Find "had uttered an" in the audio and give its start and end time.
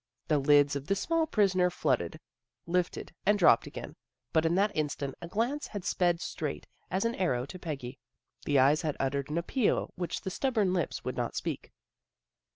8.81-9.37